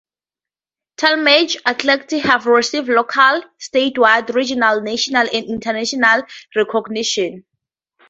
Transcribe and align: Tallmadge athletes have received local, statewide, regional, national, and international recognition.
Tallmadge 0.97 1.57
athletes 1.63 2.23
have 2.23 2.47
received 2.47 2.89
local, 2.89 3.43
statewide, 3.59 4.33
regional, 4.33 4.81
national, 4.81 5.27
and 5.31 5.45
international 5.45 6.23
recognition. 6.55 7.45